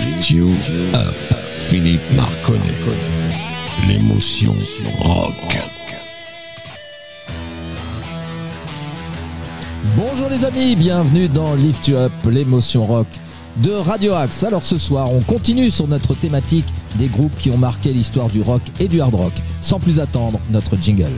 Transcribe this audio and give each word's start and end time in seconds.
You 0.00 0.52
Up, 0.94 1.14
Philippe 1.52 2.00
Marconnet. 2.16 2.60
L'émotion 3.86 4.54
rock. 5.00 5.34
Bonjour 9.94 10.30
les 10.30 10.42
amis, 10.46 10.74
bienvenue 10.74 11.28
dans 11.28 11.54
Lift 11.54 11.86
You 11.86 11.96
Up, 11.96 12.12
l'émotion 12.24 12.86
rock 12.86 13.08
de 13.58 13.72
Radio 13.72 14.14
Axe. 14.14 14.42
Alors 14.42 14.62
ce 14.62 14.78
soir, 14.78 15.12
on 15.12 15.20
continue 15.20 15.70
sur 15.70 15.86
notre 15.86 16.14
thématique 16.14 16.66
des 16.94 17.08
groupes 17.08 17.36
qui 17.36 17.50
ont 17.50 17.58
marqué 17.58 17.92
l'histoire 17.92 18.30
du 18.30 18.40
rock 18.40 18.62
et 18.78 18.88
du 18.88 19.02
hard 19.02 19.14
rock. 19.14 19.34
Sans 19.60 19.80
plus 19.80 20.00
attendre, 20.00 20.40
notre 20.50 20.78
jingle. 20.80 21.12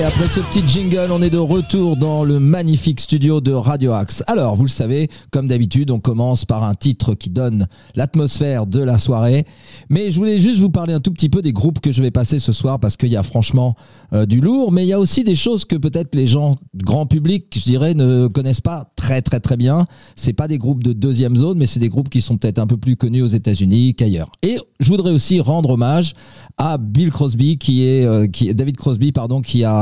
Après 0.00 0.26
ce 0.26 0.40
petit 0.40 0.66
jingle, 0.66 1.12
on 1.12 1.20
est 1.20 1.28
de 1.28 1.36
retour 1.36 1.98
dans 1.98 2.24
le 2.24 2.40
magnifique 2.40 2.98
studio 2.98 3.42
de 3.42 3.52
Radio 3.52 3.92
Axe. 3.92 4.24
Alors, 4.26 4.56
vous 4.56 4.64
le 4.64 4.70
savez, 4.70 5.10
comme 5.30 5.46
d'habitude, 5.46 5.90
on 5.90 6.00
commence 6.00 6.46
par 6.46 6.64
un 6.64 6.74
titre 6.74 7.14
qui 7.14 7.28
donne 7.28 7.68
l'atmosphère 7.94 8.66
de 8.66 8.82
la 8.82 8.96
soirée. 8.96 9.44
Mais 9.90 10.10
je 10.10 10.16
voulais 10.16 10.38
juste 10.38 10.60
vous 10.60 10.70
parler 10.70 10.94
un 10.94 11.00
tout 11.00 11.12
petit 11.12 11.28
peu 11.28 11.42
des 11.42 11.52
groupes 11.52 11.78
que 11.78 11.92
je 11.92 12.02
vais 12.02 12.10
passer 12.10 12.38
ce 12.38 12.52
soir 12.52 12.80
parce 12.80 12.96
qu'il 12.96 13.10
y 13.10 13.16
a 13.16 13.22
franchement 13.22 13.76
euh, 14.14 14.24
du 14.24 14.40
lourd, 14.40 14.72
mais 14.72 14.84
il 14.84 14.88
y 14.88 14.94
a 14.94 14.98
aussi 14.98 15.24
des 15.24 15.36
choses 15.36 15.66
que 15.66 15.76
peut-être 15.76 16.14
les 16.14 16.26
gens 16.26 16.56
grand 16.74 17.04
public, 17.04 17.52
je 17.54 17.62
dirais, 17.62 17.92
ne 17.92 18.28
connaissent 18.28 18.62
pas 18.62 18.90
très 18.96 19.20
très 19.20 19.40
très 19.40 19.58
bien. 19.58 19.86
C'est 20.16 20.32
pas 20.32 20.48
des 20.48 20.58
groupes 20.58 20.82
de 20.82 20.94
deuxième 20.94 21.36
zone, 21.36 21.58
mais 21.58 21.66
c'est 21.66 21.80
des 21.80 21.90
groupes 21.90 22.08
qui 22.08 22.22
sont 22.22 22.38
peut-être 22.38 22.58
un 22.58 22.66
peu 22.66 22.78
plus 22.78 22.96
connus 22.96 23.22
aux 23.22 23.26
États-Unis 23.26 23.94
qu'ailleurs. 23.94 24.32
Et 24.42 24.56
je 24.80 24.88
voudrais 24.88 25.12
aussi 25.12 25.38
rendre 25.40 25.70
hommage 25.70 26.14
à 26.56 26.78
Bill 26.78 27.10
Crosby, 27.10 27.58
qui 27.58 27.84
est, 27.84 28.04
euh, 28.04 28.26
David 28.54 28.76
Crosby, 28.76 29.12
pardon, 29.12 29.42
qui 29.42 29.64
a, 29.64 29.81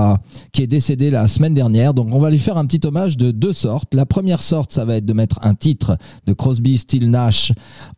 qui 0.53 0.63
est 0.63 0.67
décédé 0.67 1.11
la 1.11 1.29
semaine 1.29 1.55
dernière. 1.55 1.95
Donc, 1.95 2.09
on 2.13 2.19
va 2.19 2.31
lui 2.31 2.39
faire 2.39 2.59
un 2.59 2.67
petit 2.67 2.87
hommage 2.87 3.17
de 3.17 3.31
deux 3.31 3.53
sortes. 3.53 3.95
La 3.95 4.07
première 4.07 4.43
sorte, 4.43 4.73
ça 4.73 4.85
va 4.85 4.97
être 4.97 5.05
de 5.05 5.13
mettre 5.13 5.39
un 5.43 5.55
titre 5.55 5.97
de 6.27 6.33
Crosby, 6.33 6.79
Still 6.79 7.11
Nash 7.11 7.53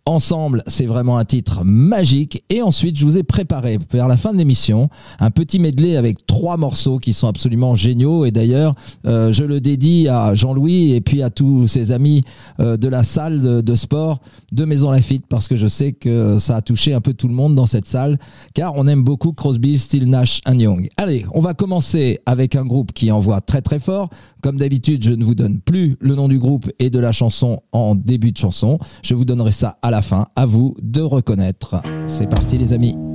ensemble. 0.06 0.62
C'est 0.66 0.86
vraiment 0.86 1.18
un 1.18 1.24
titre 1.24 1.64
magique. 1.64 2.44
Et 2.50 2.62
ensuite, 2.62 2.96
je 2.96 3.04
vous 3.04 3.18
ai 3.18 3.22
préparé 3.22 3.78
vers 3.90 4.08
la 4.08 4.16
fin 4.16 4.32
de 4.32 4.38
l'émission 4.38 4.88
un 5.20 5.30
petit 5.30 5.58
medley 5.58 5.96
avec 5.96 6.26
trois 6.26 6.56
morceaux 6.56 6.98
qui 6.98 7.12
sont 7.12 7.28
absolument 7.28 7.74
géniaux. 7.74 8.24
Et 8.24 8.30
d'ailleurs, 8.30 8.74
euh, 9.06 9.32
je 9.32 9.44
le 9.44 9.60
dédie 9.60 10.08
à 10.08 10.34
Jean-Louis 10.34 10.92
et 10.92 11.00
puis 11.00 11.22
à 11.22 11.30
tous 11.30 11.66
ses 11.68 11.90
amis 11.92 12.22
euh, 12.60 12.76
de 12.76 12.88
la 12.88 13.02
salle 13.02 13.62
de, 13.62 13.74
sport 13.74 14.20
de 14.52 14.64
Maison 14.64 14.90
Lafitte 14.90 15.24
parce 15.28 15.48
que 15.48 15.56
je 15.56 15.66
sais 15.66 15.92
que 15.92 16.38
ça 16.38 16.56
a 16.56 16.60
touché 16.60 16.94
un 16.94 17.00
peu 17.00 17.14
tout 17.14 17.28
le 17.28 17.34
monde 17.34 17.54
dans 17.54 17.66
cette 17.66 17.86
salle 17.86 18.18
car 18.54 18.74
on 18.76 18.86
aime 18.86 19.02
beaucoup 19.02 19.32
Crosby, 19.32 19.78
Still 19.78 20.08
Nash 20.08 20.40
Young. 20.46 20.88
Allez, 20.96 21.24
on 21.32 21.40
va 21.40 21.54
commencer 21.54 21.91
avec 22.26 22.56
un 22.56 22.64
groupe 22.64 22.92
qui 22.92 23.10
envoie 23.10 23.40
très 23.40 23.62
très 23.62 23.78
fort. 23.78 24.10
Comme 24.42 24.56
d'habitude, 24.56 25.02
je 25.02 25.12
ne 25.12 25.24
vous 25.24 25.34
donne 25.34 25.60
plus 25.60 25.96
le 26.00 26.14
nom 26.14 26.28
du 26.28 26.38
groupe 26.38 26.70
et 26.78 26.90
de 26.90 26.98
la 26.98 27.12
chanson 27.12 27.62
en 27.72 27.94
début 27.94 28.32
de 28.32 28.38
chanson. 28.38 28.78
Je 29.02 29.14
vous 29.14 29.24
donnerai 29.24 29.52
ça 29.52 29.78
à 29.82 29.90
la 29.90 30.02
fin. 30.02 30.26
À 30.36 30.46
vous 30.46 30.74
de 30.82 31.00
reconnaître. 31.00 31.76
C'est 32.06 32.28
parti 32.28 32.58
les 32.58 32.72
amis. 32.72 33.11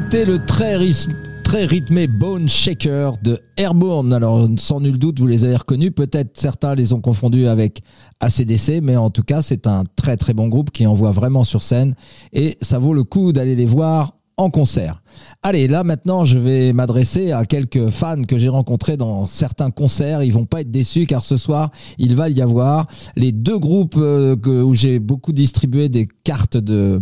C'était 0.00 0.24
le 0.24 0.38
très, 0.46 0.76
rythmé 1.66 2.06
Bone 2.06 2.46
Shaker 2.46 3.18
de 3.20 3.40
Airborne. 3.56 4.12
Alors, 4.12 4.46
sans 4.56 4.80
nul 4.80 4.96
doute, 4.96 5.18
vous 5.18 5.26
les 5.26 5.44
avez 5.44 5.56
reconnus. 5.56 5.90
Peut-être 5.92 6.38
certains 6.38 6.76
les 6.76 6.92
ont 6.92 7.00
confondus 7.00 7.48
avec 7.48 7.82
ACDC, 8.20 8.80
mais 8.80 8.96
en 8.96 9.10
tout 9.10 9.24
cas, 9.24 9.42
c'est 9.42 9.66
un 9.66 9.82
très 9.96 10.16
très 10.16 10.34
bon 10.34 10.46
groupe 10.46 10.70
qui 10.70 10.86
envoie 10.86 11.10
vraiment 11.10 11.42
sur 11.42 11.62
scène 11.62 11.96
et 12.32 12.56
ça 12.62 12.78
vaut 12.78 12.94
le 12.94 13.02
coup 13.02 13.32
d'aller 13.32 13.56
les 13.56 13.64
voir 13.64 14.12
en 14.38 14.50
concert. 14.50 15.02
Allez, 15.42 15.68
là 15.68 15.84
maintenant, 15.84 16.24
je 16.24 16.38
vais 16.38 16.72
m'adresser 16.72 17.32
à 17.32 17.44
quelques 17.44 17.90
fans 17.90 18.22
que 18.22 18.38
j'ai 18.38 18.48
rencontrés 18.48 18.96
dans 18.96 19.24
certains 19.24 19.70
concerts. 19.70 20.22
Ils 20.22 20.32
vont 20.32 20.46
pas 20.46 20.60
être 20.62 20.70
déçus 20.70 21.06
car 21.06 21.22
ce 21.22 21.36
soir, 21.36 21.70
il 21.98 22.14
va 22.14 22.28
y 22.28 22.40
avoir 22.40 22.86
les 23.16 23.32
deux 23.32 23.58
groupes 23.58 23.96
euh, 23.98 24.36
où 24.62 24.74
j'ai 24.74 25.00
beaucoup 25.00 25.32
distribué 25.32 25.88
des 25.88 26.08
cartes 26.24 26.56
de, 26.56 27.00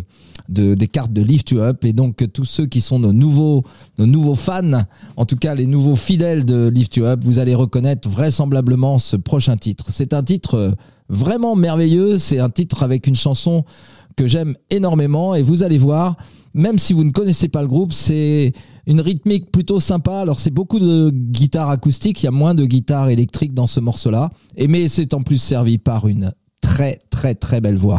de- 0.48 0.74
des 0.74 0.88
cartes 0.88 1.12
de 1.12 1.20
Lift 1.22 1.50
You 1.50 1.60
Up 1.60 1.84
et 1.84 1.92
donc 1.92 2.24
tous 2.32 2.44
ceux 2.46 2.66
qui 2.66 2.80
sont 2.80 2.98
nos 2.98 3.12
nouveaux 3.12 3.62
nos 3.98 4.06
nouveaux 4.06 4.34
fans, 4.34 4.82
en 5.16 5.24
tout 5.26 5.36
cas 5.36 5.54
les 5.54 5.66
nouveaux 5.66 5.96
fidèles 5.96 6.44
de 6.46 6.68
Lift 6.68 6.96
You 6.96 7.04
Up, 7.04 7.20
vous 7.22 7.38
allez 7.38 7.54
reconnaître 7.54 8.08
vraisemblablement 8.08 8.98
ce 8.98 9.16
prochain 9.16 9.56
titre. 9.56 9.86
C'est 9.90 10.14
un 10.14 10.22
titre 10.22 10.54
euh, 10.54 10.70
vraiment 11.10 11.54
merveilleux, 11.54 12.18
c'est 12.18 12.38
un 12.38 12.50
titre 12.50 12.82
avec 12.82 13.06
une 13.06 13.14
chanson 13.14 13.64
que 14.16 14.26
j'aime 14.26 14.54
énormément 14.70 15.34
et 15.34 15.42
vous 15.42 15.62
allez 15.62 15.76
voir, 15.78 16.16
même 16.56 16.78
si 16.78 16.92
vous 16.92 17.04
ne 17.04 17.12
connaissez 17.12 17.48
pas 17.48 17.62
le 17.62 17.68
groupe, 17.68 17.92
c'est 17.92 18.52
une 18.86 19.00
rythmique 19.00 19.52
plutôt 19.52 19.78
sympa. 19.78 20.20
Alors 20.20 20.40
c'est 20.40 20.50
beaucoup 20.50 20.80
de 20.80 21.10
guitare 21.10 21.70
acoustique, 21.70 22.22
il 22.22 22.26
y 22.26 22.28
a 22.28 22.32
moins 22.32 22.54
de 22.54 22.64
guitare 22.64 23.10
électrique 23.10 23.54
dans 23.54 23.66
ce 23.66 23.78
morceau-là, 23.78 24.30
et 24.56 24.66
mais 24.66 24.88
c'est 24.88 25.14
en 25.14 25.22
plus 25.22 25.38
servi 25.38 25.78
par 25.78 26.08
une 26.08 26.32
très 26.60 26.98
très 27.10 27.34
très 27.34 27.60
belle 27.60 27.76
voix. 27.76 27.98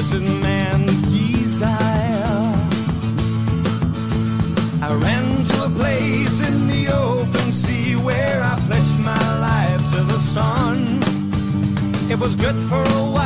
This 0.00 0.12
is 0.12 0.22
man's 0.22 1.02
desire. 1.02 2.54
I 4.80 4.94
ran 4.94 5.44
to 5.44 5.64
a 5.64 5.68
place 5.68 6.40
in 6.40 6.66
the 6.68 6.88
open 6.88 7.52
sea 7.52 7.96
where 7.96 8.42
I 8.42 8.58
pledged 8.66 8.98
my 9.00 9.26
life 9.40 9.90
to 9.92 10.02
the 10.04 10.18
sun. 10.18 11.00
It 12.10 12.18
was 12.18 12.34
good 12.34 12.56
for 12.70 12.82
a 12.82 13.04
while, 13.12 13.19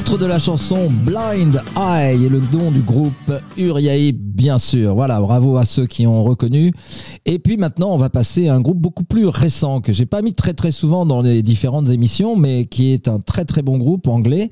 titre 0.00 0.16
de 0.16 0.24
la 0.24 0.38
chanson 0.38 0.88
Blind 1.04 1.62
Eye 1.76 2.24
est 2.24 2.28
le 2.30 2.40
nom 2.54 2.70
du 2.70 2.80
groupe 2.80 3.32
Uriahi, 3.58 4.12
bien 4.12 4.58
sûr. 4.58 4.94
Voilà, 4.94 5.20
bravo 5.20 5.58
à 5.58 5.66
ceux 5.66 5.84
qui 5.84 6.06
ont 6.06 6.24
reconnu. 6.24 6.72
Et 7.26 7.38
puis 7.38 7.58
maintenant, 7.58 7.92
on 7.92 7.98
va 7.98 8.08
passer 8.08 8.48
à 8.48 8.54
un 8.54 8.62
groupe 8.62 8.78
beaucoup 8.78 9.04
plus 9.04 9.26
récent 9.26 9.82
que 9.82 9.92
j'ai 9.92 10.06
pas 10.06 10.22
mis 10.22 10.32
très 10.32 10.54
très 10.54 10.72
souvent 10.72 11.04
dans 11.04 11.20
les 11.20 11.42
différentes 11.42 11.90
émissions, 11.90 12.34
mais 12.34 12.64
qui 12.64 12.94
est 12.94 13.08
un 13.08 13.20
très 13.20 13.44
très 13.44 13.60
bon 13.60 13.76
groupe 13.76 14.08
anglais. 14.08 14.50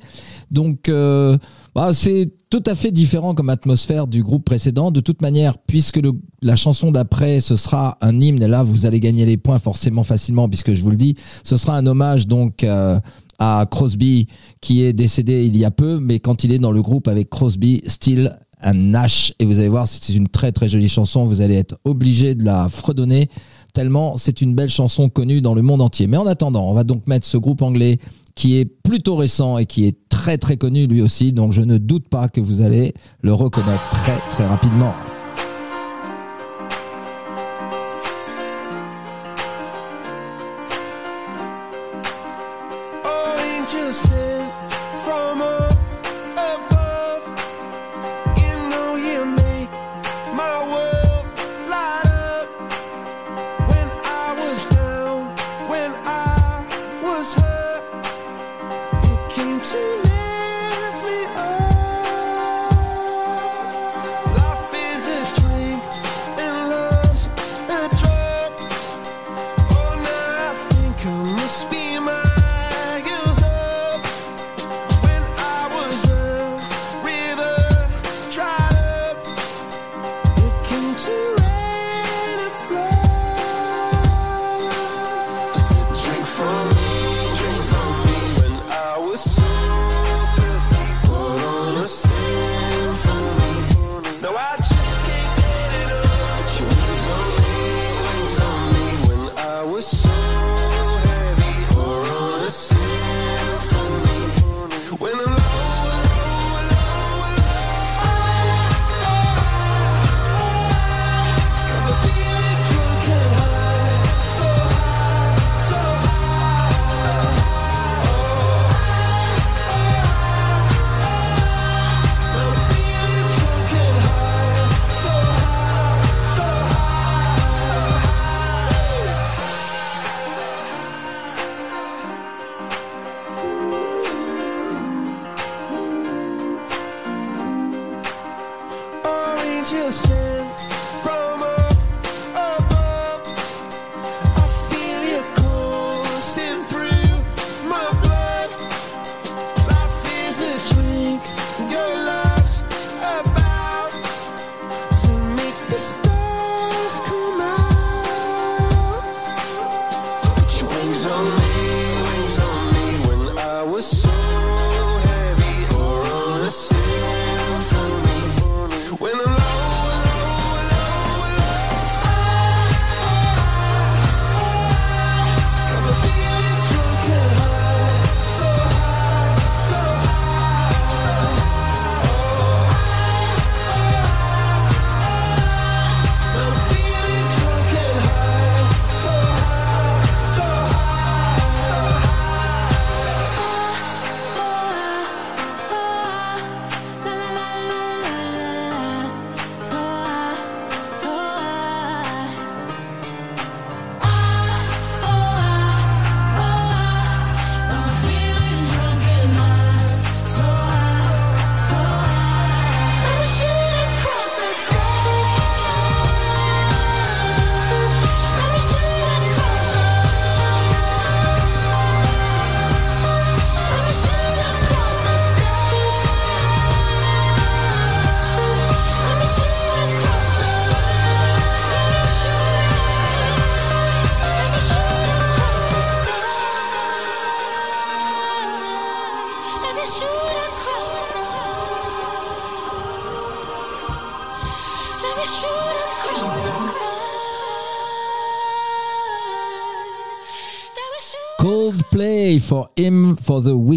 Donc, 0.50 0.90
euh, 0.90 1.38
bah, 1.74 1.94
c'est 1.94 2.30
tout 2.50 2.62
à 2.66 2.74
fait 2.74 2.90
différent 2.90 3.34
comme 3.34 3.48
atmosphère 3.48 4.06
du 4.06 4.22
groupe 4.22 4.44
précédent. 4.44 4.90
De 4.90 5.00
toute 5.00 5.22
manière, 5.22 5.56
puisque 5.56 6.00
la 6.42 6.56
chanson 6.56 6.90
d'après, 6.90 7.40
ce 7.40 7.56
sera 7.56 7.96
un 8.02 8.20
hymne, 8.20 8.42
et 8.42 8.48
là, 8.48 8.62
vous 8.62 8.84
allez 8.84 9.00
gagner 9.00 9.24
les 9.24 9.38
points 9.38 9.58
forcément 9.58 10.02
facilement, 10.02 10.46
puisque 10.46 10.74
je 10.74 10.82
vous 10.82 10.90
le 10.90 10.96
dis, 10.96 11.14
ce 11.42 11.56
sera 11.56 11.74
un 11.74 11.86
hommage 11.86 12.26
donc 12.26 12.64
euh, 12.64 12.98
à 13.38 13.66
Crosby, 13.70 14.26
qui 14.60 14.82
est 14.82 14.92
décédé 14.92 15.44
il 15.44 15.56
y 15.56 15.64
a 15.64 15.70
peu, 15.70 16.00
mais 16.00 16.18
quand 16.18 16.44
il 16.44 16.52
est 16.52 16.58
dans 16.58 16.72
le 16.72 16.82
groupe 16.82 17.08
avec 17.08 17.30
Crosby, 17.30 17.82
Still 17.86 18.32
and 18.64 18.74
Nash. 18.74 19.32
Et 19.38 19.44
vous 19.44 19.58
allez 19.58 19.68
voir, 19.68 19.86
c'est 19.86 20.14
une 20.14 20.28
très 20.28 20.52
très 20.52 20.68
jolie 20.68 20.88
chanson. 20.88 21.24
Vous 21.24 21.40
allez 21.40 21.56
être 21.56 21.78
obligé 21.84 22.34
de 22.34 22.44
la 22.44 22.68
fredonner 22.68 23.28
tellement 23.74 24.16
c'est 24.16 24.40
une 24.40 24.54
belle 24.54 24.70
chanson 24.70 25.08
connue 25.08 25.40
dans 25.40 25.54
le 25.54 25.62
monde 25.62 25.82
entier. 25.82 26.06
Mais 26.06 26.16
en 26.16 26.26
attendant, 26.26 26.68
on 26.68 26.74
va 26.74 26.84
donc 26.84 27.06
mettre 27.06 27.26
ce 27.26 27.36
groupe 27.36 27.62
anglais 27.62 27.98
qui 28.34 28.56
est 28.56 28.64
plutôt 28.64 29.16
récent 29.16 29.58
et 29.58 29.66
qui 29.66 29.86
est 29.86 30.08
très 30.08 30.38
très 30.38 30.56
connu 30.56 30.86
lui 30.86 31.00
aussi. 31.00 31.32
Donc 31.32 31.52
je 31.52 31.62
ne 31.62 31.78
doute 31.78 32.08
pas 32.08 32.28
que 32.28 32.40
vous 32.40 32.60
allez 32.60 32.92
le 33.22 33.32
reconnaître 33.32 33.88
très 33.90 34.18
très 34.32 34.46
rapidement. 34.46 34.92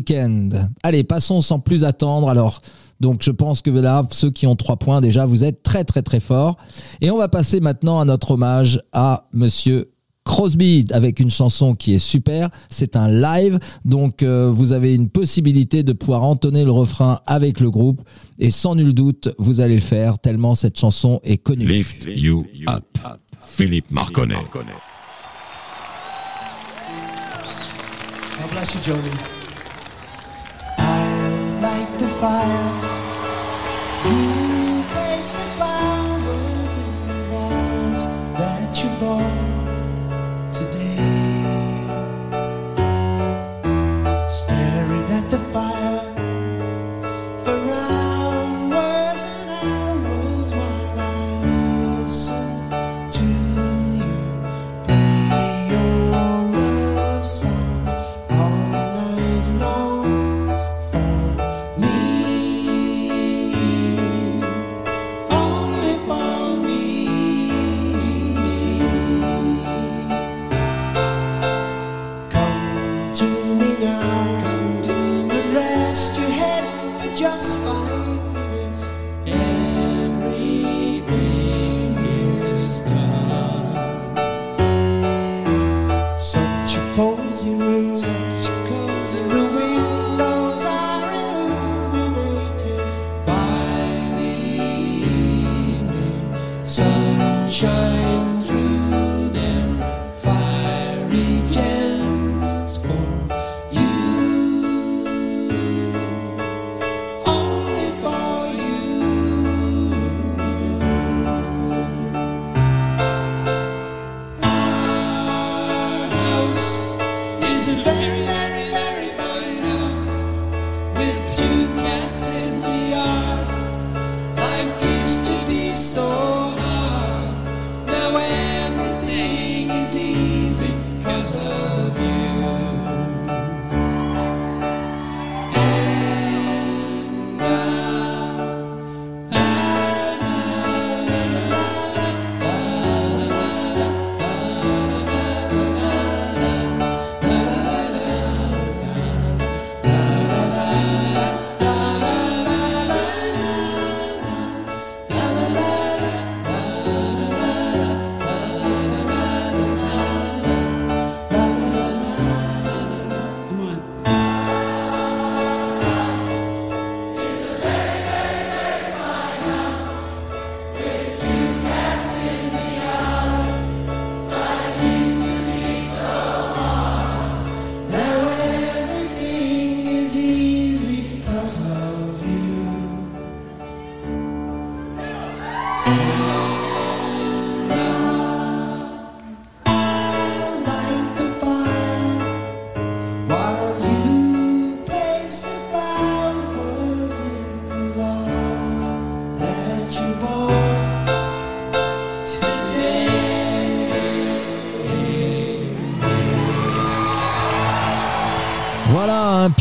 Weekend. 0.01 0.69
Allez, 0.83 1.03
passons 1.03 1.41
sans 1.41 1.59
plus 1.59 1.83
attendre. 1.83 2.29
Alors, 2.29 2.61
donc 2.99 3.21
je 3.23 3.31
pense 3.31 3.61
que 3.61 3.69
là, 3.69 4.05
ceux 4.11 4.31
qui 4.31 4.47
ont 4.47 4.55
trois 4.55 4.77
points 4.77 5.01
déjà, 5.01 5.25
vous 5.25 5.43
êtes 5.43 5.63
très 5.63 5.83
très 5.83 6.01
très 6.01 6.19
forts. 6.19 6.57
Et 7.01 7.11
on 7.11 7.17
va 7.17 7.27
passer 7.27 7.59
maintenant 7.59 7.99
à 7.99 8.05
notre 8.05 8.31
hommage 8.31 8.81
à 8.91 9.27
Monsieur 9.33 9.91
Crosby 10.23 10.85
avec 10.91 11.19
une 11.19 11.29
chanson 11.29 11.73
qui 11.73 11.93
est 11.93 11.99
super. 11.99 12.49
C'est 12.69 12.95
un 12.95 13.09
live, 13.09 13.59
donc 13.85 14.23
euh, 14.23 14.51
vous 14.51 14.71
avez 14.71 14.93
une 14.93 15.09
possibilité 15.09 15.83
de 15.83 15.93
pouvoir 15.93 16.23
entonner 16.23 16.63
le 16.63 16.71
refrain 16.71 17.19
avec 17.27 17.59
le 17.59 17.69
groupe. 17.69 18.01
Et 18.39 18.51
sans 18.51 18.75
nul 18.75 18.93
doute, 18.93 19.29
vous 19.37 19.59
allez 19.59 19.75
le 19.75 19.81
faire 19.81 20.19
tellement 20.19 20.55
cette 20.55 20.79
chanson 20.79 21.19
est 21.23 21.37
connue. 21.37 21.65
Lift 21.65 22.07
you 22.07 22.45
up. 22.67 22.97
Philippe 23.39 23.91
Marconnet. 23.91 24.35
God 28.41 28.49
bless 28.49 28.73
you, 28.73 28.81
Joni. 28.81 29.40
You 34.03 34.83
place 34.93 35.31
the 35.33 35.47
flowers 35.57 36.73
in 36.75 37.07
the 37.07 37.15
vase 37.29 38.05
that 38.39 38.83
you 38.83 38.89
bought 38.99 39.20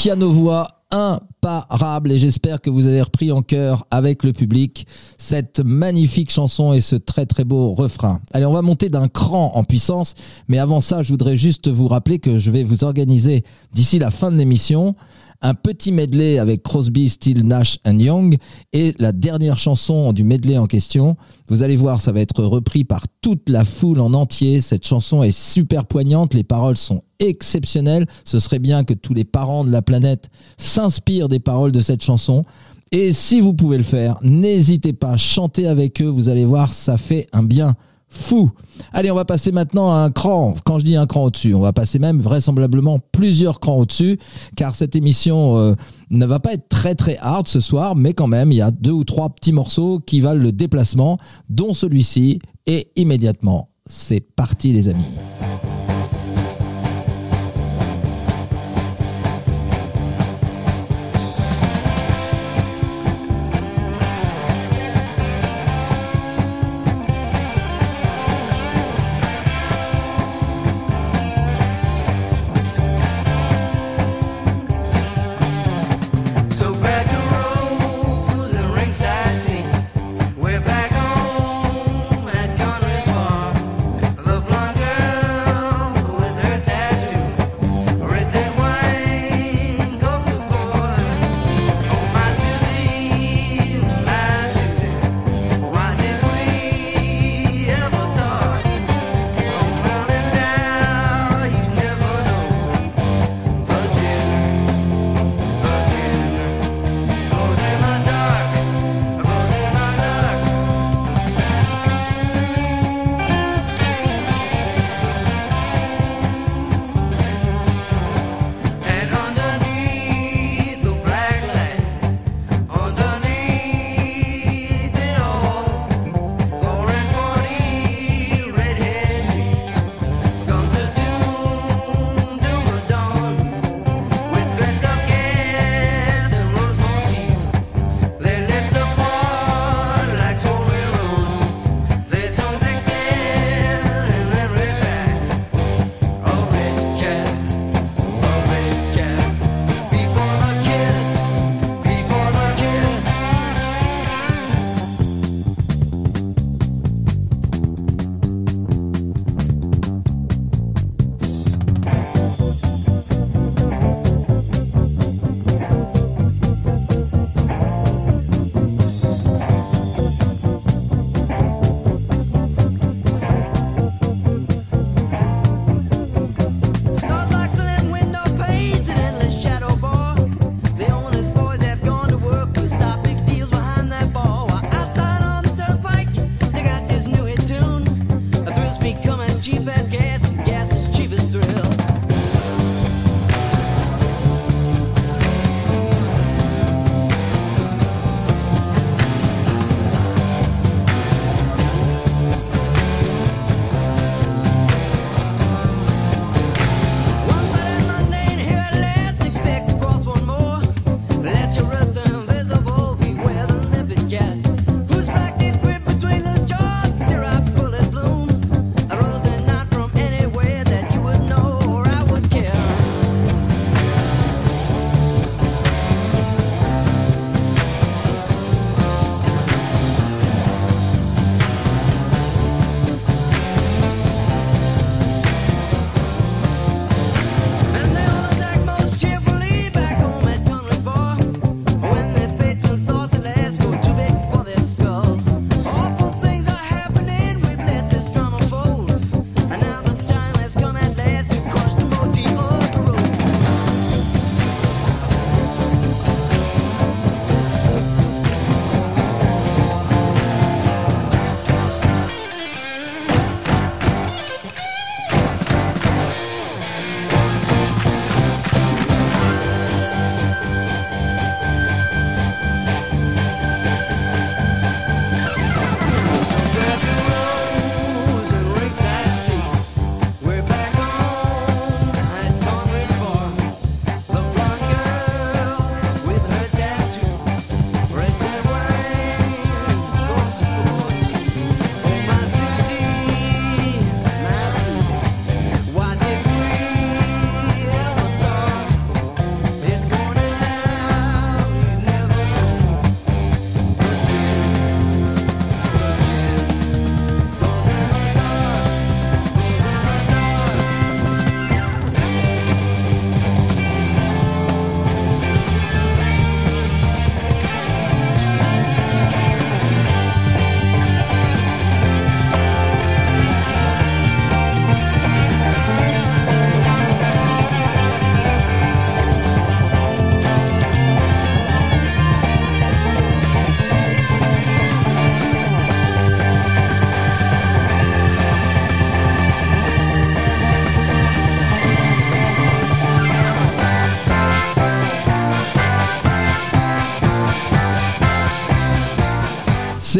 piano-voix 0.01 0.69
imparable 0.93 2.11
et 2.11 2.19
j'espère 2.19 2.63
que 2.63 2.71
vous 2.71 2.87
avez 2.87 3.03
repris 3.03 3.31
en 3.33 3.43
chœur 3.43 3.87
avec 3.91 4.25
le 4.25 4.33
public 4.33 4.87
cette 5.19 5.61
magnifique 5.61 6.33
chanson 6.33 6.73
et 6.73 6.81
ce 6.81 6.97
très 6.97 7.27
très 7.27 7.45
beau 7.45 7.75
refrain. 7.75 8.23
Allez, 8.33 8.47
on 8.47 8.53
va 8.55 8.63
monter 8.63 8.89
d'un 8.89 9.09
cran 9.09 9.53
en 9.55 9.63
puissance, 9.63 10.15
mais 10.49 10.59
avant 10.59 10.81
ça, 10.81 11.03
je 11.03 11.11
voudrais 11.11 11.37
juste 11.37 11.69
vous 11.69 11.87
rappeler 11.87 12.19
que 12.19 12.39
je 12.39 12.51
vais 12.51 12.63
vous 12.63 12.83
organiser 12.83 13.43
d'ici 13.75 13.99
la 13.99 14.11
fin 14.11 14.31
de 14.31 14.39
l'émission 14.39 14.95
un 15.42 15.55
petit 15.55 15.92
medley 15.92 16.38
avec 16.38 16.62
Crosby, 16.62 17.09
Still, 17.09 17.46
Nash 17.46 17.79
and 17.87 17.98
Young 17.98 18.37
et 18.72 18.94
la 18.98 19.12
dernière 19.12 19.59
chanson 19.59 20.12
du 20.12 20.24
medley 20.24 20.59
en 20.59 20.66
question. 20.66 21.16
Vous 21.48 21.62
allez 21.62 21.76
voir, 21.76 22.00
ça 22.00 22.12
va 22.12 22.20
être 22.20 22.44
repris 22.44 22.85
par 22.85 23.05
toute 23.22 23.48
la 23.48 23.64
foule 23.64 24.00
en 24.00 24.12
entier. 24.12 24.61
Cette 24.61 24.87
chanson 24.87 25.22
est 25.22 25.37
super 25.37 25.87
poignante, 25.87 26.35
les 26.35 26.44
paroles 26.44 26.76
sont 26.76 27.03
exceptionnelles. 27.18 28.07
Ce 28.24 28.38
serait 28.40 28.59
bien 28.59 28.85
que 28.85 28.94
tous 28.94 29.14
les 29.14 29.24
parents 29.24 29.64
de 29.64 29.70
la 29.70 29.83
planète 29.83 30.31
s'inspirent 30.59 31.29
des 31.29 31.40
paroles 31.40 31.72
de 31.72 31.81
cette 31.81 32.03
chanson. 32.03 32.42
Et 32.92 33.12
si 33.12 33.40
vous 33.40 33.55
pouvez 33.55 33.79
le 33.79 33.85
faire, 33.85 34.18
n'hésitez 34.22 34.92
pas, 34.92 35.16
chantez 35.16 35.68
avec 35.68 36.03
eux, 36.03 36.09
vous 36.09 36.29
allez 36.29 36.44
voir, 36.44 36.72
ça 36.72 36.96
fait 36.96 37.26
un 37.33 37.44
bien 37.44 37.74
fou. 38.11 38.51
Allez, 38.92 39.11
on 39.11 39.14
va 39.14 39.25
passer 39.25 39.53
maintenant 39.53 39.92
à 39.92 39.99
un 39.99 40.11
cran. 40.11 40.55
Quand 40.64 40.79
je 40.79 40.85
dis 40.85 40.96
un 40.96 41.07
cran 41.07 41.25
au-dessus, 41.25 41.55
on 41.55 41.61
va 41.61 41.73
passer 41.73 41.99
même 41.99 42.18
vraisemblablement 42.18 42.99
plusieurs 43.12 43.61
crans 43.61 43.79
au-dessus, 43.79 44.18
car 44.57 44.75
cette 44.75 44.96
émission 44.96 45.57
euh, 45.57 45.75
ne 46.11 46.27
va 46.27 46.40
pas 46.40 46.53
être 46.53 46.68
très 46.68 46.94
très 46.94 47.16
hard 47.18 47.46
ce 47.46 47.61
soir, 47.61 47.94
mais 47.94 48.12
quand 48.12 48.27
même, 48.27 48.53
il 48.53 48.57
y 48.57 48.62
a 48.62 48.70
deux 48.70 48.92
ou 48.92 49.05
trois 49.05 49.31
petits 49.31 49.53
morceaux 49.53 50.01
qui 50.01 50.20
valent 50.20 50.42
le 50.42 50.53
déplacement, 50.53 51.18
dont 51.49 51.73
celui-ci, 51.73 52.40
et 52.66 52.88
immédiatement, 52.96 53.70
c'est 53.87 54.20
parti 54.20 54.73
les 54.73 54.88
amis. 54.88 55.05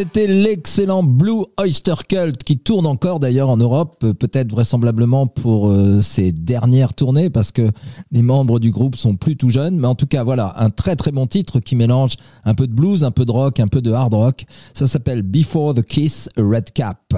C'était 0.01 0.27
l'excellent 0.27 1.03
Blue 1.03 1.45
Oyster 1.59 1.93
Cult 2.09 2.43
qui 2.43 2.57
tourne 2.57 2.87
encore 2.87 3.21
d'ailleurs 3.21 3.51
en 3.51 3.59
Europe, 3.59 3.99
euh, 4.03 4.15
peut-être 4.15 4.51
vraisemblablement 4.51 5.27
pour 5.27 5.69
euh, 5.69 6.01
ses 6.01 6.33
dernières 6.33 6.95
tournées 6.95 7.29
parce 7.29 7.53
que 7.53 7.71
les 8.11 8.23
membres 8.23 8.61
du 8.61 8.71
groupe 8.71 8.97
sont 8.97 9.17
plus 9.17 9.37
tout 9.37 9.51
jeunes. 9.51 9.77
Mais 9.77 9.87
en 9.87 9.95
tout 9.95 10.07
cas, 10.07 10.25
voilà, 10.25 10.55
un 10.57 10.71
très 10.71 10.97
très 10.97 11.13
bon 11.13 11.27
titre 11.27 11.61
qui 11.61 11.77
mélange 11.77 12.15
un 12.47 12.55
peu 12.55 12.67
de 12.67 12.73
blues, 12.73 13.05
un 13.05 13.11
peu 13.11 13.27
de 13.27 13.31
rock, 13.31 13.61
un 13.61 13.69
peu 13.69 13.83
de 13.83 13.93
hard 13.93 14.15
rock. 14.15 14.47
Ça 14.73 14.87
s'appelle 14.87 15.21
Before 15.21 15.75
the 15.75 15.83
Kiss, 15.83 16.31
Red 16.39 16.73
Cap. 16.73 17.13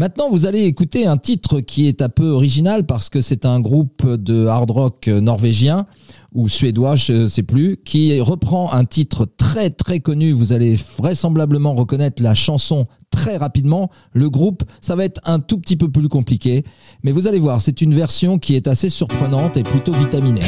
Maintenant, 0.00 0.28
vous 0.30 0.46
allez 0.46 0.62
écouter 0.62 1.06
un 1.06 1.16
titre 1.16 1.58
qui 1.58 1.88
est 1.88 2.02
un 2.02 2.08
peu 2.08 2.28
original 2.28 2.86
parce 2.86 3.08
que 3.08 3.20
c'est 3.20 3.44
un 3.44 3.58
groupe 3.58 4.06
de 4.06 4.46
hard 4.46 4.70
rock 4.70 5.08
norvégien 5.08 5.86
ou 6.32 6.46
suédois, 6.46 6.94
je 6.94 7.12
ne 7.12 7.26
sais 7.26 7.42
plus, 7.42 7.78
qui 7.84 8.20
reprend 8.20 8.72
un 8.72 8.84
titre 8.84 9.26
très 9.26 9.70
très 9.70 9.98
connu. 9.98 10.30
Vous 10.30 10.52
allez 10.52 10.78
vraisemblablement 10.98 11.74
reconnaître 11.74 12.22
la 12.22 12.36
chanson 12.36 12.84
très 13.10 13.36
rapidement. 13.38 13.90
Le 14.12 14.30
groupe, 14.30 14.62
ça 14.80 14.94
va 14.94 15.04
être 15.04 15.20
un 15.24 15.40
tout 15.40 15.58
petit 15.58 15.76
peu 15.76 15.90
plus 15.90 16.08
compliqué, 16.08 16.62
mais 17.02 17.10
vous 17.10 17.26
allez 17.26 17.40
voir, 17.40 17.60
c'est 17.60 17.80
une 17.80 17.92
version 17.92 18.38
qui 18.38 18.54
est 18.54 18.68
assez 18.68 18.90
surprenante 18.90 19.56
et 19.56 19.64
plutôt 19.64 19.94
vitaminée. 19.94 20.46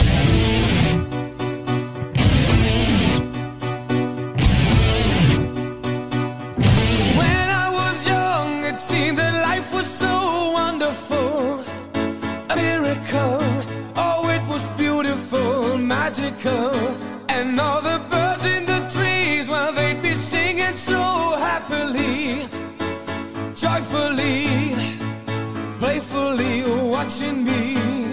Watching 27.11 27.45
me. 27.45 28.10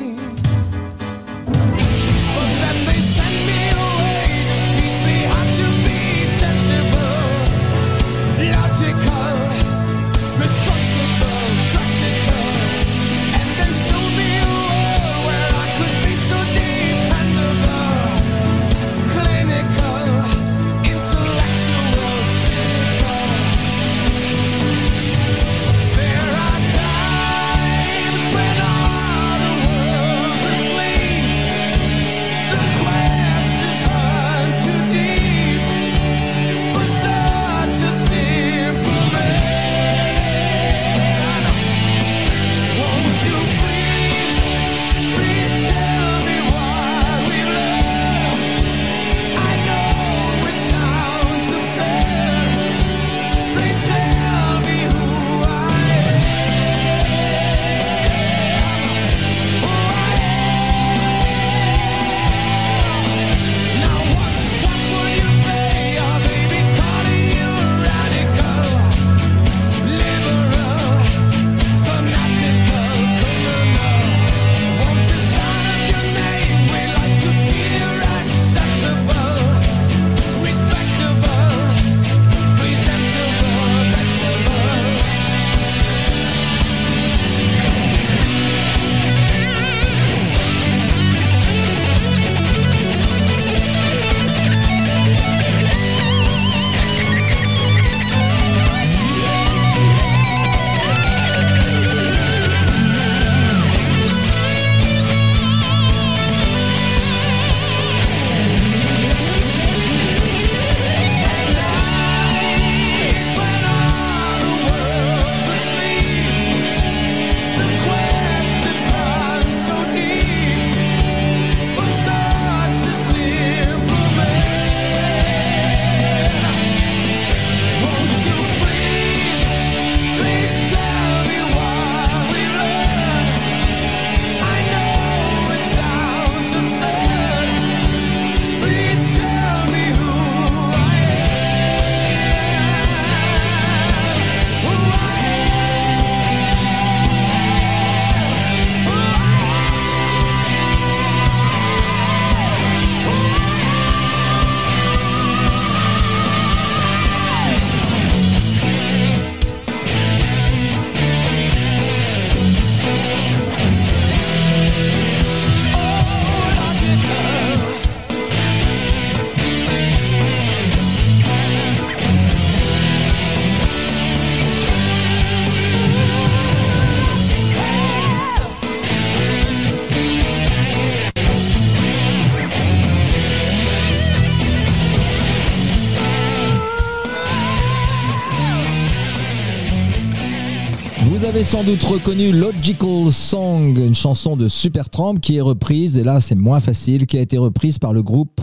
Avez 191.38 191.43
sans 191.43 191.63
doute 191.63 191.84
reconnu 191.84 192.32
Logical 192.32 193.13
Song, 193.13 193.78
une 193.78 193.93
chanson 193.93 194.36
de 194.36 194.47
Supertramp 194.47 195.15
qui 195.15 195.38
est 195.38 195.41
reprise, 195.41 195.95
et 195.95 196.04
là 196.04 196.19
c'est 196.19 196.34
moins 196.34 196.60
facile, 196.60 197.06
qui 197.06 197.15
a 197.15 197.21
été 197.21 197.38
reprise 197.38 197.78
par 197.78 197.93
le 197.93 198.02
groupe 198.02 198.41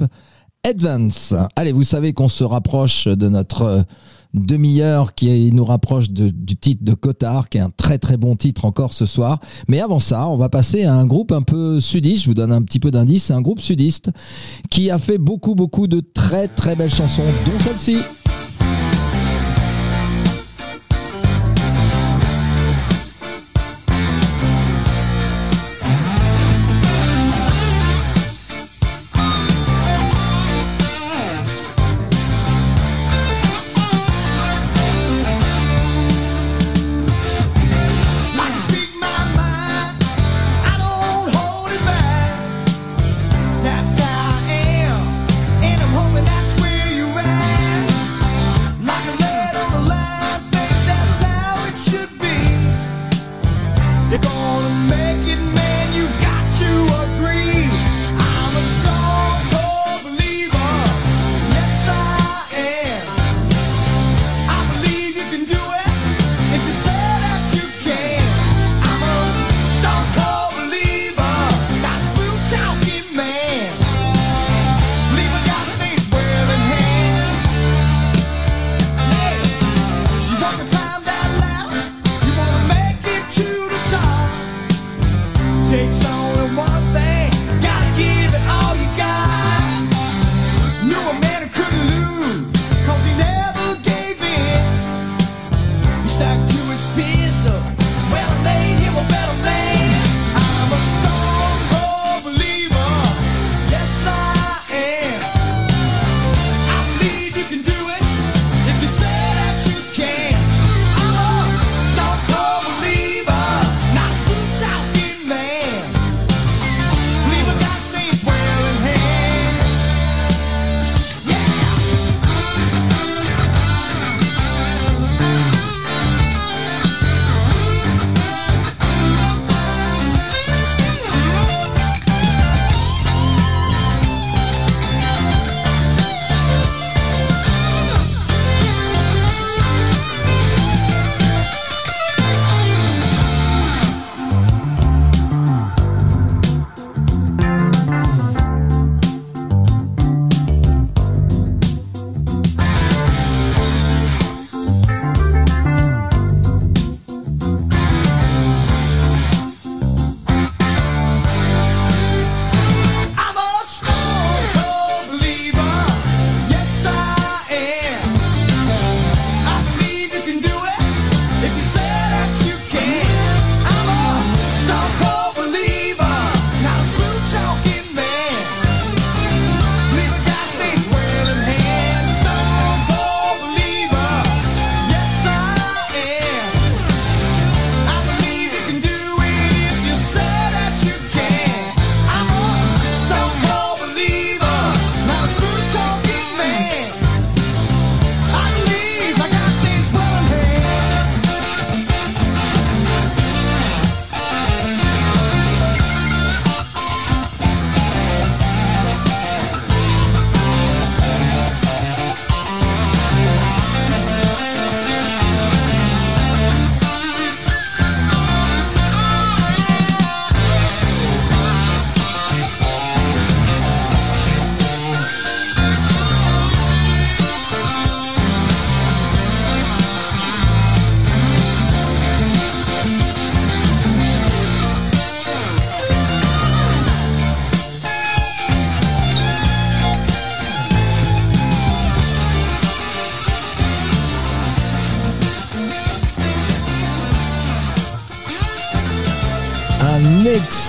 Advance. 0.63 1.35
Allez, 1.57 1.73
vous 1.73 1.83
savez 1.83 2.13
qu'on 2.13 2.29
se 2.29 2.45
rapproche 2.45 3.09
de 3.09 3.29
notre 3.29 3.63
euh, 3.63 3.83
demi-heure 4.33 5.17
qui 5.17 5.51
nous 5.53 5.65
rapproche 5.65 6.11
du 6.11 6.57
titre 6.57 6.85
de 6.85 6.95
Cotard, 6.95 7.49
qui 7.49 7.59
est 7.59 7.63
un 7.63 7.71
très 7.71 7.99
très 7.99 8.17
bon 8.17 8.37
titre 8.37 8.65
encore 8.65 8.93
ce 8.93 9.07
soir. 9.07 9.41
Mais 9.67 9.81
avant 9.81 9.99
ça, 9.99 10.29
on 10.29 10.37
va 10.37 10.49
passer 10.49 10.85
à 10.85 10.95
un 10.95 11.05
groupe 11.05 11.33
un 11.33 11.43
peu 11.43 11.81
sudiste, 11.81 12.23
je 12.23 12.29
vous 12.29 12.35
donne 12.35 12.53
un 12.53 12.63
petit 12.63 12.79
peu 12.79 12.93
d'indice, 12.93 13.33
un 13.33 13.43
groupe 13.43 13.61
sudiste 13.61 14.11
qui 14.71 14.93
a 14.93 14.99
fait 14.99 15.19
beaucoup 15.19 15.57
beaucoup 15.57 15.89
de 15.89 15.99
très 15.99 16.47
très 16.47 16.77
belles 16.77 16.95
chansons, 16.95 17.23
dont 17.45 17.59
celle-ci. 17.59 17.97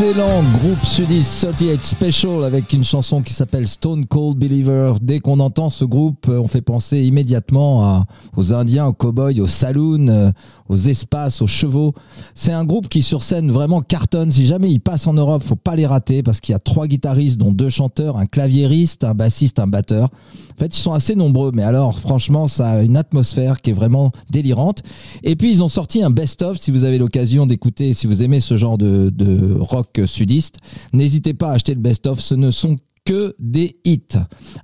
Excellent 0.07 0.43
groupe 0.59 0.85
sudiste 0.85 1.41
38 1.41 1.83
Special 1.83 2.43
avec 2.43 2.73
une 2.73 2.83
chanson 2.83 3.23
qui 3.23 3.33
s'appelle 3.33 3.67
Stone 3.67 4.05
Cold 4.05 4.37
Believer. 4.37 4.93
Dès 5.01 5.19
qu'on 5.19 5.39
entend 5.39 5.69
ce 5.69 5.83
groupe, 5.83 6.27
on 6.27 6.47
fait 6.47 6.61
penser 6.61 7.01
immédiatement 7.01 8.05
aux 8.37 8.53
Indiens, 8.53 8.85
aux 8.85 8.93
cowboys, 8.93 9.39
aux 9.39 9.47
saloons, 9.47 10.07
euh, 10.09 10.31
aux 10.69 10.77
espaces, 10.77 11.41
aux 11.41 11.47
chevaux. 11.47 11.93
C'est 12.35 12.51
un 12.51 12.65
groupe 12.65 12.87
qui 12.87 13.01
sur 13.01 13.23
scène 13.23 13.49
vraiment 13.49 13.81
cartonne. 13.81 14.29
Si 14.29 14.45
jamais 14.45 14.69
il 14.69 14.79
passe 14.79 15.07
en 15.07 15.13
Europe, 15.13 15.41
faut 15.43 15.55
pas 15.55 15.75
les 15.75 15.87
rater 15.87 16.21
parce 16.21 16.39
qu'il 16.39 16.53
y 16.53 16.55
a 16.55 16.59
trois 16.59 16.85
guitaristes, 16.87 17.37
dont 17.37 17.51
deux 17.51 17.69
chanteurs, 17.69 18.17
un 18.17 18.27
claviériste, 18.27 19.03
un 19.03 19.15
bassiste, 19.15 19.57
un 19.57 19.67
batteur. 19.67 20.09
En 20.55 20.59
fait, 20.59 20.77
ils 20.77 20.81
sont 20.81 20.93
assez 20.93 21.15
nombreux, 21.15 21.51
mais 21.53 21.63
alors 21.63 21.99
franchement, 21.99 22.47
ça 22.47 22.69
a 22.69 22.81
une 22.83 22.95
atmosphère 22.95 23.61
qui 23.61 23.71
est 23.71 23.73
vraiment 23.73 24.11
délirante. 24.29 24.83
Et 25.23 25.35
puis, 25.35 25.51
ils 25.51 25.63
ont 25.63 25.67
sorti 25.67 26.03
un 26.03 26.11
best-of, 26.11 26.57
si 26.57 26.71
vous 26.71 26.83
avez 26.83 26.97
l'occasion 26.97 27.45
d'écouter, 27.45 27.93
si 27.93 28.07
vous 28.07 28.21
aimez 28.21 28.39
ce 28.39 28.55
genre 28.55 28.77
de 28.77 29.57
rock 29.59 29.94
sudiste, 30.05 30.57
n'hésitez 30.93 31.33
pas 31.33 31.51
à 31.51 31.53
acheter 31.53 31.73
le 31.73 31.81
best-of, 31.81 32.19
ce 32.19 32.35
ne 32.35 32.51
sont 32.51 32.77
que 33.05 33.35
des 33.39 33.77
hits. 33.85 34.17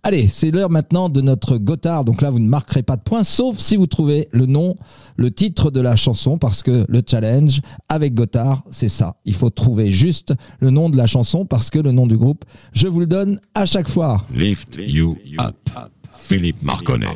Allez, 0.03 0.27
c'est 0.27 0.49
l'heure 0.49 0.71
maintenant 0.71 1.09
de 1.09 1.21
notre 1.21 1.57
Gotthard. 1.57 2.03
Donc 2.03 2.21
là, 2.21 2.31
vous 2.31 2.39
ne 2.39 2.49
marquerez 2.49 2.81
pas 2.81 2.97
de 2.97 3.03
points, 3.03 3.23
sauf 3.23 3.59
si 3.59 3.75
vous 3.75 3.85
trouvez 3.85 4.27
le 4.31 4.47
nom, 4.47 4.75
le 5.15 5.31
titre 5.31 5.69
de 5.69 5.79
la 5.79 5.95
chanson, 5.95 6.39
parce 6.39 6.63
que 6.63 6.85
le 6.89 7.01
challenge 7.07 7.61
avec 7.87 8.15
Gotthard, 8.15 8.63
c'est 8.71 8.89
ça. 8.89 9.17
Il 9.25 9.35
faut 9.35 9.51
trouver 9.51 9.91
juste 9.91 10.33
le 10.59 10.71
nom 10.71 10.89
de 10.89 10.97
la 10.97 11.05
chanson, 11.05 11.45
parce 11.45 11.69
que 11.69 11.79
le 11.79 11.91
nom 11.91 12.07
du 12.07 12.17
groupe, 12.17 12.43
je 12.73 12.87
vous 12.87 12.99
le 12.99 13.07
donne 13.07 13.39
à 13.53 13.65
chaque 13.65 13.87
fois. 13.87 14.25
Lift 14.33 14.79
You 14.79 15.15
Up. 15.39 15.69
Philippe 16.11 16.61
Marconnet. 16.63 17.07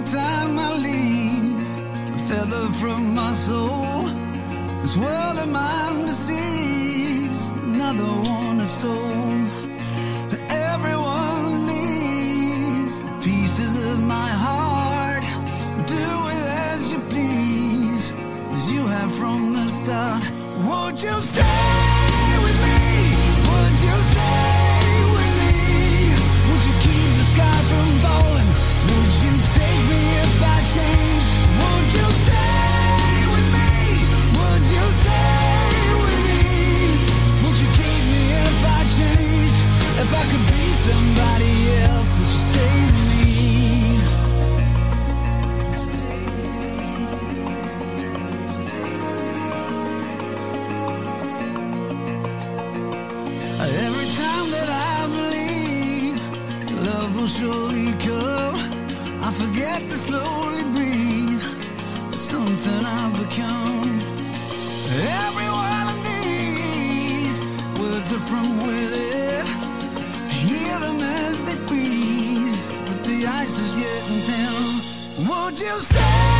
Every 0.00 0.18
time 0.18 0.58
I 0.58 0.72
leave, 0.78 2.14
a 2.14 2.18
feather 2.28 2.66
from 2.80 3.14
my 3.14 3.32
soul. 3.32 4.04
This 4.82 4.96
world 4.96 5.38
of 5.38 5.48
mine 5.48 6.06
deceives, 6.06 7.50
another 7.50 8.04
one 8.04 8.58
that 8.58 8.70
stole. 8.70 9.40
Every 10.48 10.96
one 10.96 11.44
of 11.52 11.68
these 11.68 12.98
pieces 13.24 13.72
of 13.86 14.00
my 14.00 14.28
heart, 14.28 15.24
do 15.86 16.06
with 16.26 16.46
as 16.70 16.92
you 16.92 17.00
please, 17.10 18.12
as 18.52 18.72
you 18.72 18.86
have 18.86 19.14
from 19.16 19.52
the 19.52 19.68
start. 19.68 20.24
Won't 20.66 21.02
you 21.02 21.14
stay 21.20 21.59
somebody 40.80 41.52
else, 41.82 42.18
that 42.18 42.24
you 42.24 42.40
stay 42.48 42.89
you 75.62 75.78
stay 75.78 76.39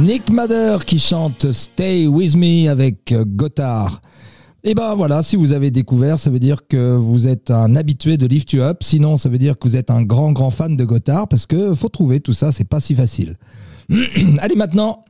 Nick 0.00 0.30
Mader 0.30 0.78
qui 0.86 0.98
chante 0.98 1.52
Stay 1.52 2.06
With 2.06 2.36
Me 2.36 2.68
avec 2.68 3.12
euh, 3.12 3.24
Gotthard. 3.26 4.00
Et 4.62 4.74
ben 4.74 4.94
voilà, 4.94 5.22
si 5.22 5.36
vous 5.36 5.52
avez 5.52 5.70
découvert, 5.70 6.18
ça 6.18 6.30
veut 6.30 6.38
dire 6.38 6.66
que 6.68 6.94
vous 6.94 7.26
êtes 7.26 7.50
un 7.50 7.76
habitué 7.76 8.16
de 8.16 8.26
Lift 8.26 8.52
You 8.52 8.62
Up. 8.62 8.82
Sinon, 8.82 9.16
ça 9.16 9.28
veut 9.28 9.38
dire 9.38 9.58
que 9.58 9.66
vous 9.66 9.76
êtes 9.76 9.90
un 9.90 10.02
grand, 10.02 10.32
grand 10.32 10.50
fan 10.50 10.76
de 10.76 10.84
Gotthard 10.84 11.28
parce 11.28 11.46
que 11.46 11.74
faut 11.74 11.88
trouver 11.88 12.20
tout 12.20 12.34
ça, 12.34 12.52
c'est 12.52 12.64
pas 12.64 12.80
si 12.80 12.94
facile. 12.94 13.36
Allez, 14.40 14.54
maintenant, 14.56 15.04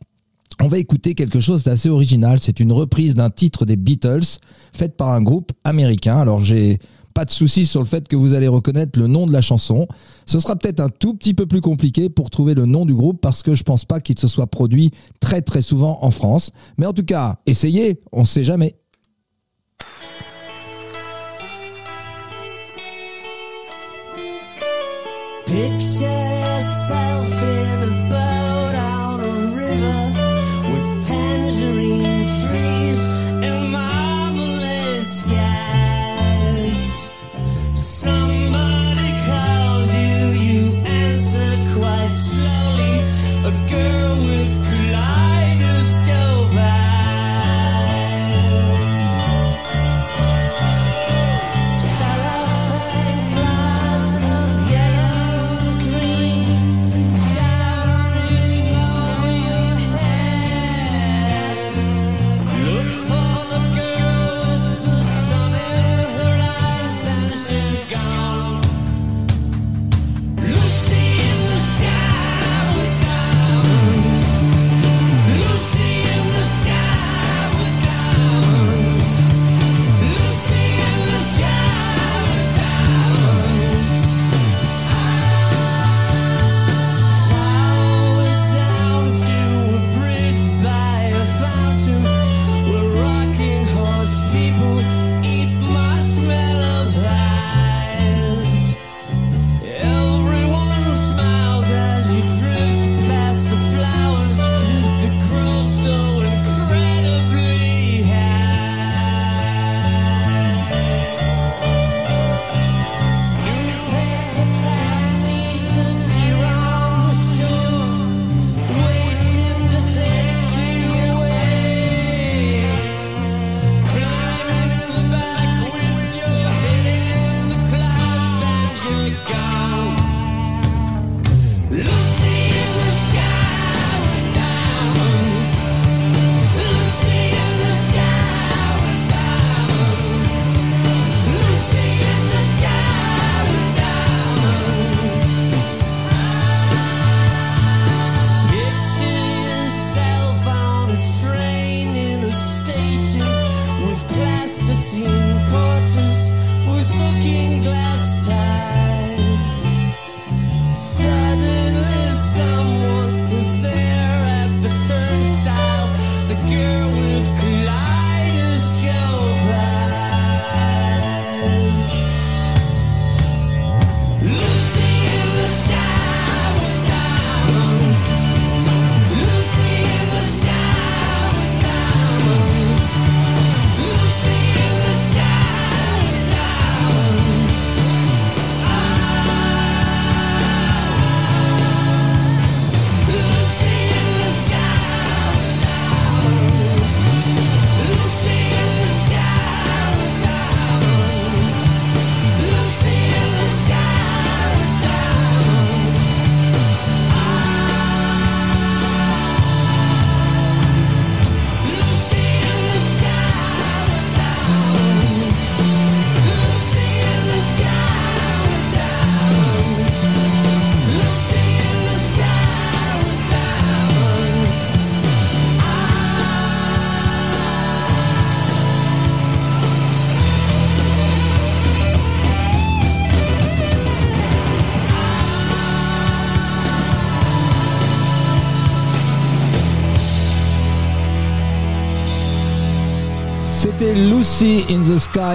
on 0.61 0.69
va 0.69 0.79
écouter 0.79 1.15
quelque 1.15 1.41
chose 1.41 1.65
d'assez 1.65 1.89
original. 1.89 2.39
C'est 2.41 2.61
une 2.61 2.73
reprise 2.73 3.15
d'un 3.15 3.31
titre 3.31 3.65
des 3.65 3.77
Beatles 3.77 4.39
faite 4.73 4.97
par 4.97 5.11
un 5.11 5.23
groupe 5.23 5.53
américain. 5.65 6.19
Alors, 6.19 6.43
j'ai 6.45 6.79
pas 7.15 7.25
de 7.25 7.31
souci 7.31 7.67
sur 7.67 7.81
le 7.81 7.87
fait 7.87 8.07
que 8.07 8.17
vous 8.17 8.35
allez 8.35 8.49
reconnaître 8.49 8.99
le 8.99 9.07
nom 9.07 9.27
de 9.27 9.33
la 9.33 9.41
chanson. 9.41 9.89
Ce 10.27 10.39
sera 10.39 10.57
peut-être 10.57 10.81
un 10.81 10.89
tout 10.89 11.15
petit 11.15 11.35
peu 11.35 11.47
plus 11.47 11.61
compliqué 11.61 12.09
pour 12.09 12.31
trouver 12.31 12.55
le 12.55 12.67
nom 12.67 12.87
du 12.87 12.95
groupe 12.95 13.21
parce 13.21 13.43
que 13.43 13.55
je 13.55 13.63
pense 13.63 13.85
pas 13.85 14.01
qu'il 14.01 14.19
se 14.19 14.29
soit 14.29 14.47
produit 14.47 14.93
très 15.19 15.43
très 15.43 15.63
souvent 15.63 15.99
en 16.03 16.11
France. 16.11 16.53
Mais 16.79 16.87
en 16.87 16.93
tout 16.93 17.05
cas, 17.05 17.37
essayez, 17.47 18.01
on 18.13 18.25
sait 18.25 18.45
jamais. 18.45 18.77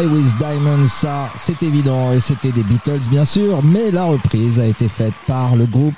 With 0.03 0.37
Diamonds, 0.37 0.87
ça 0.87 1.29
c'est 1.39 1.63
évident, 1.63 2.11
et 2.11 2.19
c'était 2.19 2.51
des 2.51 2.63
Beatles 2.63 2.99
bien 3.09 3.23
sûr, 3.23 3.63
mais 3.63 3.91
la 3.91 4.03
reprise 4.03 4.59
a 4.59 4.65
été 4.65 4.89
faite 4.89 5.13
par 5.25 5.55
le 5.55 5.65
groupe 5.65 5.95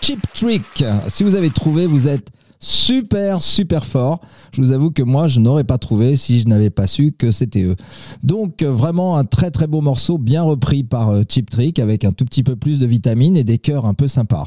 Cheap 0.00 0.20
Trick. 0.32 0.82
Si 1.08 1.24
vous 1.24 1.34
avez 1.34 1.50
trouvé, 1.50 1.86
vous 1.86 2.08
êtes 2.08 2.30
super 2.58 3.42
super 3.42 3.84
fort. 3.84 4.22
Je 4.52 4.62
vous 4.62 4.72
avoue 4.72 4.90
que 4.90 5.02
moi 5.02 5.28
je 5.28 5.40
n'aurais 5.40 5.64
pas 5.64 5.76
trouvé 5.76 6.16
si 6.16 6.40
je 6.40 6.48
n'avais 6.48 6.70
pas 6.70 6.86
su 6.86 7.12
que 7.12 7.30
c'était 7.30 7.64
eux. 7.64 7.76
Donc 8.22 8.62
vraiment 8.62 9.18
un 9.18 9.24
très 9.24 9.50
très 9.50 9.66
beau 9.66 9.82
morceau 9.82 10.16
bien 10.16 10.42
repris 10.42 10.82
par 10.82 11.10
euh, 11.10 11.22
Cheap 11.28 11.50
Trick 11.50 11.78
avec 11.78 12.04
un 12.04 12.12
tout 12.12 12.24
petit 12.24 12.42
peu 12.42 12.56
plus 12.56 12.78
de 12.78 12.86
vitamines 12.86 13.36
et 13.36 13.44
des 13.44 13.58
chœurs 13.58 13.84
un 13.84 13.94
peu 13.94 14.08
sympas. 14.08 14.46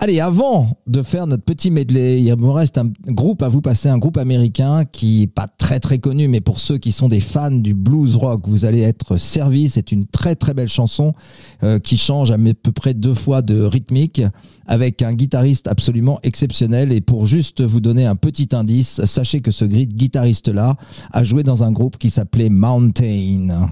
Allez, 0.00 0.20
avant 0.20 0.78
de 0.86 1.02
faire 1.02 1.26
notre 1.26 1.42
petit 1.42 1.72
medley, 1.72 2.22
il 2.22 2.36
me 2.36 2.50
reste 2.50 2.78
un 2.78 2.92
groupe 3.08 3.42
à 3.42 3.48
vous 3.48 3.60
passer, 3.60 3.88
un 3.88 3.98
groupe 3.98 4.16
américain 4.16 4.84
qui 4.84 5.22
est 5.24 5.26
pas 5.26 5.48
très 5.48 5.80
très 5.80 5.98
connu, 5.98 6.28
mais 6.28 6.40
pour 6.40 6.60
ceux 6.60 6.78
qui 6.78 6.92
sont 6.92 7.08
des 7.08 7.18
fans 7.18 7.50
du 7.50 7.74
blues 7.74 8.14
rock, 8.14 8.42
vous 8.46 8.64
allez 8.64 8.82
être 8.82 9.16
servis. 9.16 9.70
C'est 9.70 9.90
une 9.90 10.06
très 10.06 10.36
très 10.36 10.54
belle 10.54 10.68
chanson 10.68 11.14
euh, 11.64 11.80
qui 11.80 11.96
change 11.96 12.30
à 12.30 12.36
peu 12.38 12.70
près 12.70 12.94
deux 12.94 13.12
fois 13.12 13.42
de 13.42 13.60
rythmique 13.60 14.22
avec 14.68 15.02
un 15.02 15.14
guitariste 15.14 15.66
absolument 15.66 16.20
exceptionnel. 16.22 16.92
Et 16.92 17.00
pour 17.00 17.26
juste 17.26 17.60
vous 17.60 17.80
donner 17.80 18.06
un 18.06 18.14
petit 18.14 18.50
indice, 18.52 19.04
sachez 19.04 19.40
que 19.40 19.50
ce 19.50 19.64
gui- 19.64 19.88
guitariste-là 19.88 20.76
a 21.12 21.24
joué 21.24 21.42
dans 21.42 21.64
un 21.64 21.72
groupe 21.72 21.98
qui 21.98 22.10
s'appelait 22.10 22.50
Mountain. 22.50 23.68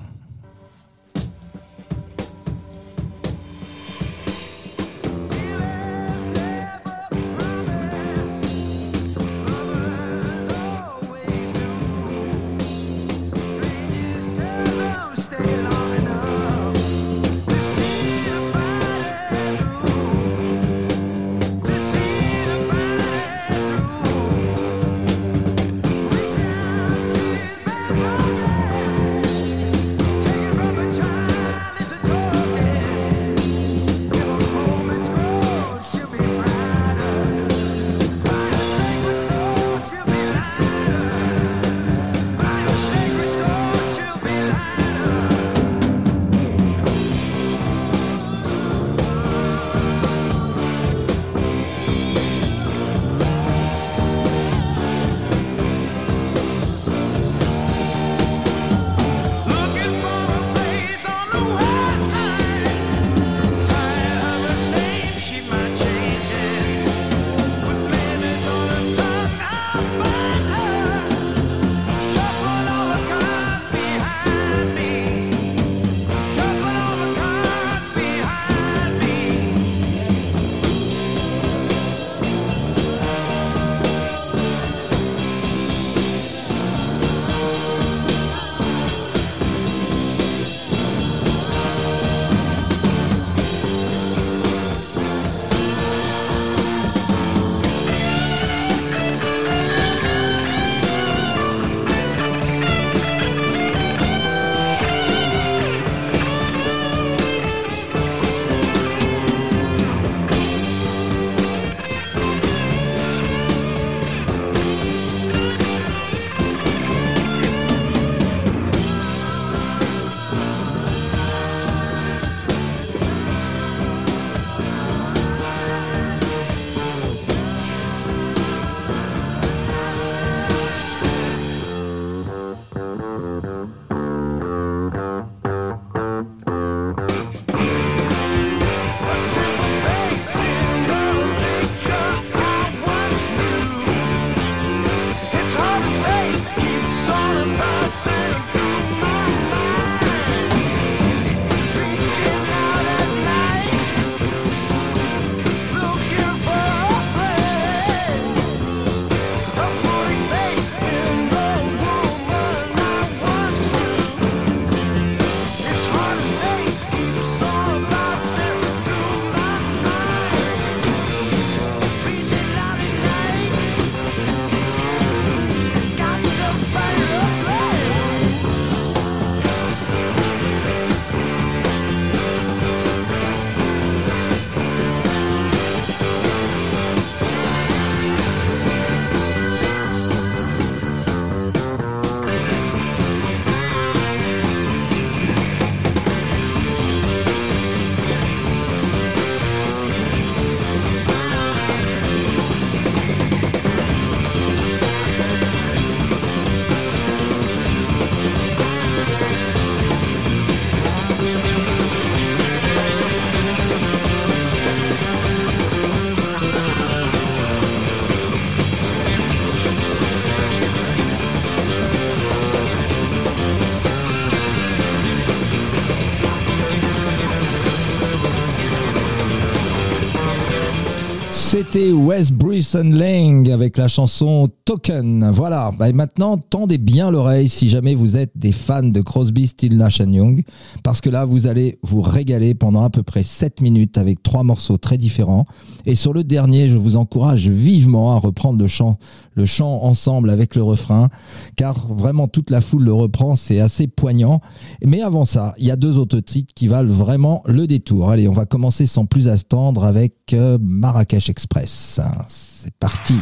C'était 231.77 231.93
Wes 231.93 232.33
Brisson 232.33 232.91
Lang 232.91 233.51
avec 233.51 233.77
la 233.77 233.87
chanson 233.87 234.49
Token. 234.65 235.31
Voilà. 235.31 235.73
Et 235.87 235.93
maintenant, 235.93 236.39
tendez 236.39 236.79
bien 236.79 237.11
l'oreille 237.11 237.51
si 237.51 237.69
jamais 237.69 237.95
vous 237.95 238.17
êtes 238.17 238.31
des 238.35 238.53
fans 238.53 238.83
de 238.83 239.03
Crosby, 239.03 239.47
Still 239.47 239.77
Nash 239.77 239.99
Young, 239.99 240.43
parce 240.83 241.03
que 241.03 241.11
là, 241.11 241.27
vous 241.27 241.47
allez 241.47 241.79
vous 241.83 242.01
régaler 242.01 242.55
pendant 242.55 242.83
à 242.83 242.89
peu 242.89 243.03
près 243.03 243.23
7 243.23 243.61
minutes 243.61 243.99
avec 243.99 244.23
trois 244.23 244.43
morceaux 244.43 244.79
très 244.79 244.97
différents. 244.97 245.45
Et 245.85 245.97
sur 245.97 246.15
le 246.15 246.25
dernier, 246.25 246.71
je 246.71 246.79
vous 246.79 246.97
encourage 246.97 247.47
vivement 247.47 248.15
à 248.15 248.19
reprendre 248.21 248.59
le 248.59 248.69
chant, 248.69 248.97
le 249.37 249.45
chant 249.45 249.83
ensemble 249.83 250.31
avec 250.31 250.57
le 250.57 250.63
refrain, 250.63 251.09
car 251.55 251.93
vraiment 251.95 252.27
toute 252.27 252.51
la 252.51 252.61
foule 252.61 252.85
le 252.85 252.93
reprend, 252.93 253.37
c'est 253.37 253.61
assez 253.61 253.87
poignant. 253.87 254.41
Mais 254.85 255.03
avant 255.03 255.25
ça, 255.25 255.55
il 255.59 255.67
y 255.67 255.71
a 255.71 255.77
deux 255.77 255.99
autres 255.99 256.21
titres 256.21 256.53
qui 256.55 256.67
valent 256.69 256.93
vraiment 256.93 257.43
le 257.47 257.67
détour. 257.67 258.11
Allez, 258.11 258.29
on 258.29 258.33
va 258.33 258.47
commencer 258.47 258.87
sans 258.87 259.07
plus 259.07 259.29
attendre 259.29 259.85
avec 259.85 260.15
euh, 260.33 260.59
Marrakech 260.61 261.29
Express. 261.29 262.01
C'est 262.29 262.75
parti. 262.75 263.15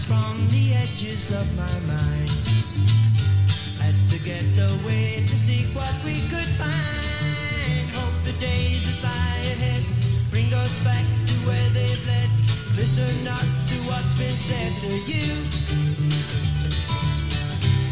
comes 0.00 0.04
from 0.04 0.48
the 0.48 0.74
edges 0.74 1.30
of 1.30 1.46
my 1.56 1.80
mind. 1.80 2.30
Had 3.78 3.94
to 4.08 4.18
get 4.18 4.56
away 4.58 5.24
to 5.26 5.38
seek 5.38 5.66
what 5.74 5.94
we 6.04 6.20
could 6.28 6.46
find. 6.58 7.88
Hope 7.94 8.14
the 8.24 8.32
days 8.38 8.86
that 8.86 9.02
lie 9.02 9.50
ahead 9.52 9.84
bring 10.30 10.52
us 10.54 10.78
back 10.80 11.04
to 11.26 11.34
where 11.46 11.70
they've 11.70 12.06
led. 12.06 12.28
Listen 12.76 13.24
not 13.24 13.44
to 13.68 13.76
what's 13.88 14.14
been 14.14 14.36
said 14.36 14.72
to 14.80 14.92
you. 15.10 15.34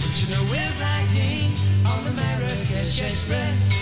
But 0.01 0.15
you 0.21 0.29
know 0.33 0.43
we're 0.51 0.77
riding 0.81 1.53
on 1.87 2.05
the 2.05 2.13
Marrakesh 2.13 3.01
Express. 3.01 3.73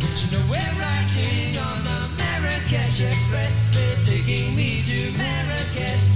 But 0.00 0.16
you 0.22 0.30
know 0.32 0.44
we're 0.50 0.74
riding 0.78 1.56
on 1.58 1.84
the 1.84 2.22
Marrakesh 2.22 3.00
Express. 3.00 3.68
They're 3.74 4.04
taking 4.04 4.56
me 4.56 4.82
to 4.82 5.10
Marrakesh. 5.16 6.15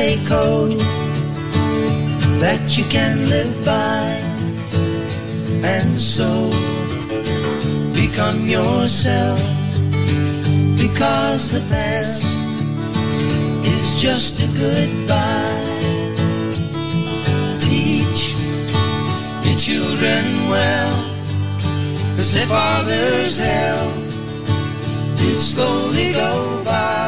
A 0.00 0.16
code 0.26 0.78
that 2.38 2.78
you 2.78 2.84
can 2.84 3.28
live 3.28 3.64
by. 3.64 4.06
And 5.66 6.00
so 6.00 6.30
become 7.92 8.46
yourself. 8.46 9.40
Because 10.78 11.50
the 11.50 11.64
past 11.68 12.22
is 13.66 14.00
just 14.00 14.38
a 14.38 14.48
goodbye. 14.62 15.66
Teach 17.58 18.36
your 19.44 19.58
children 19.58 20.24
well, 20.48 20.94
cause 22.14 22.34
their 22.34 22.46
father's 22.46 23.36
hell 23.38 23.90
did 25.16 25.40
slowly 25.40 26.12
go 26.12 26.62
by. 26.64 27.07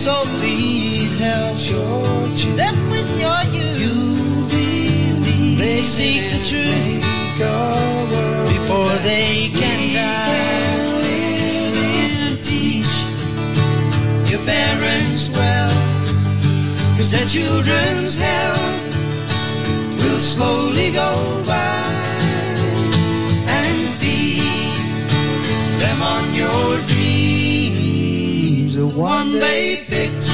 So 0.00 0.18
please 0.40 1.18
help 1.18 1.58
them 2.56 2.74
with 2.88 3.20
your 3.20 3.42
youth. 3.52 4.50
You 4.50 5.14
believe 5.20 5.58
They 5.58 5.82
seek 5.82 6.22
the 6.32 6.40
truth 6.42 7.04
before 8.48 8.96
they 9.04 9.50
can 9.52 9.92
die. 9.92 11.04
And 12.24 12.42
teach 12.42 12.88
your 14.30 14.40
parents 14.46 15.28
well, 15.28 15.70
cause 16.96 17.10
their 17.12 17.26
children's 17.26 18.16
hell 18.16 18.56
will 19.98 20.18
slowly 20.18 20.92
go 20.92 21.44
by. 21.46 21.79
One 29.00 29.32
they 29.32 29.76
fix, 29.76 30.28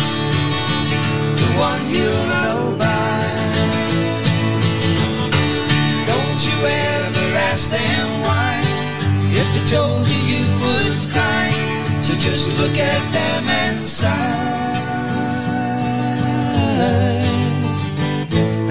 the 1.39 1.49
one 1.57 1.89
you'll 1.89 2.27
know 2.43 2.75
by. 2.77 3.23
Don't 6.11 6.41
you 6.47 6.57
ever 6.67 7.27
ask 7.47 7.71
them 7.71 8.09
why. 8.27 8.55
If 9.31 9.47
they 9.55 9.65
told 9.77 10.09
you 10.09 10.21
you 10.35 10.45
would 10.63 10.95
cry, 11.13 11.49
so 12.01 12.15
just 12.15 12.59
look 12.59 12.77
at 12.77 13.03
them 13.13 13.45
and 13.49 13.81
sigh. 13.81 14.57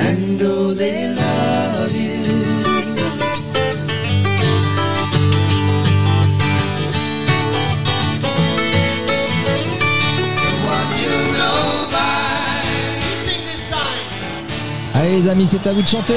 And 0.08 0.40
know 0.40 0.74
they 0.74 1.16
love 1.16 1.45
les 15.16 15.30
amis, 15.30 15.48
c'est 15.50 15.66
à 15.68 15.72
vous 15.72 15.82
de 15.82 15.88
chanter. 15.88 16.14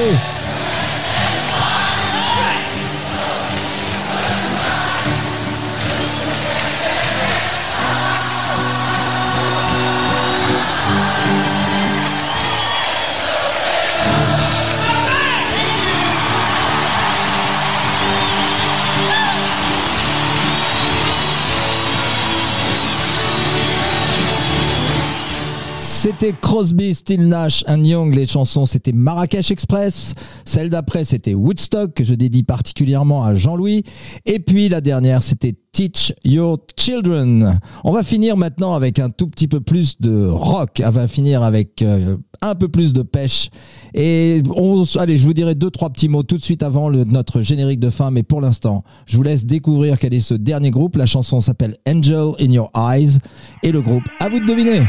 C'était 26.21 26.35
Crosby, 26.41 26.95
Still 26.95 27.29
Nash 27.29 27.63
and 27.69 27.85
Young. 27.85 28.13
Les 28.13 28.27
chansons, 28.27 28.67
c'était 28.67 28.91
Marrakech 28.91 29.53
Express. 29.53 30.15
Celle 30.45 30.69
d'après, 30.69 31.05
c'était 31.05 31.33
Woodstock, 31.33 31.95
que 31.95 32.03
je 32.03 32.13
dédie 32.13 32.43
particulièrement 32.43 33.23
à 33.23 33.37
Jean-Louis. 33.37 33.85
Et 34.27 34.41
puis 34.41 34.69
la 34.69 34.81
dernière, 34.81 35.23
c'était 35.23 35.55
Teach 35.71 36.13
Your 36.25 36.59
Children. 36.77 37.61
On 37.85 37.93
va 37.93 38.03
finir 38.03 38.37
maintenant 38.37 38.75
avec 38.75 38.99
un 38.99 39.11
tout 39.11 39.29
petit 39.29 39.47
peu 39.47 39.61
plus 39.61 40.01
de 40.01 40.27
rock. 40.27 40.83
On 40.85 40.91
va 40.91 41.07
finir 41.07 41.45
avec 41.45 41.83
euh, 41.83 42.17
un 42.43 42.57
peu 42.57 42.67
plus 42.67 42.93
de 42.93 43.03
pêche. 43.03 43.51
Et 43.95 44.43
on, 44.57 44.83
allez, 44.97 45.19
je 45.19 45.25
vous 45.25 45.35
dirai 45.35 45.55
deux, 45.55 45.71
trois 45.71 45.91
petits 45.91 46.09
mots 46.09 46.25
tout 46.25 46.37
de 46.37 46.43
suite 46.43 46.65
avant 46.65 46.91
notre 46.91 47.43
générique 47.43 47.79
de 47.79 47.91
fin. 47.91 48.11
Mais 48.11 48.25
pour 48.25 48.41
l'instant, 48.41 48.83
je 49.07 49.17
vous 49.17 49.23
laisse 49.23 49.47
découvrir 49.47 50.01
quel 50.01 50.13
est 50.13 50.21
ce 50.21 50.35
dernier 50.35 50.73
groupe. 50.73 50.97
La 50.97 51.07
chanson 51.07 51.41
s'appelle 51.41 51.77
Angel 51.89 52.33
in 52.41 52.51
Your 52.51 52.73
Eyes. 52.77 53.19
Et 53.63 53.71
le 53.71 53.81
groupe, 53.83 54.03
à 54.19 54.29
vous 54.29 54.41
de 54.41 54.47
deviner. 54.47 54.83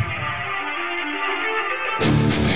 Thank 2.02 2.44
you. 2.44 2.49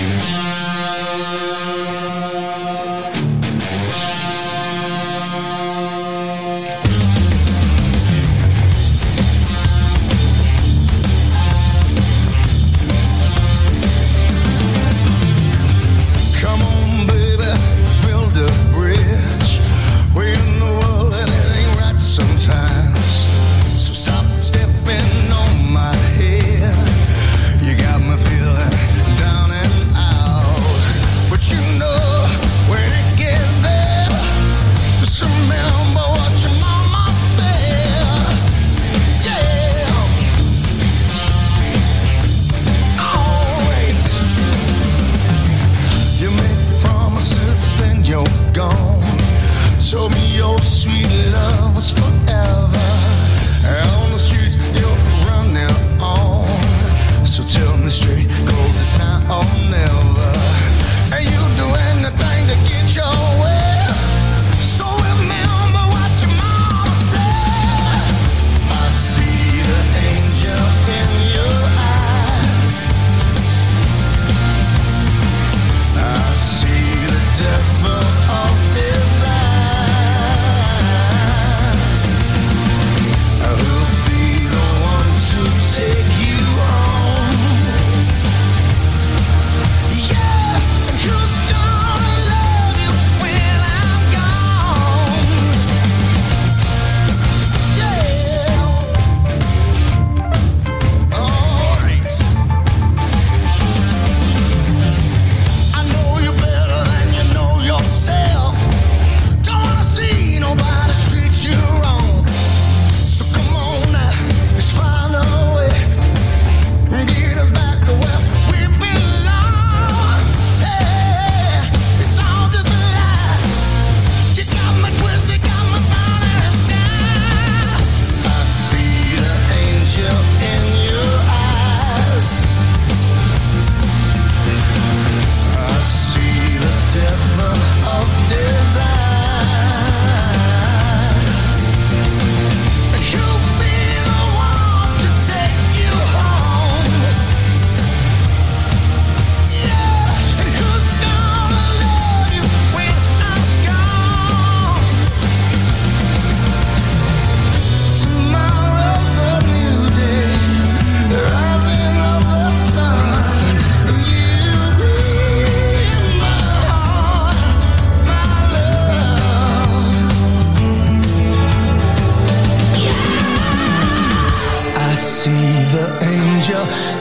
Angel 176.44 176.93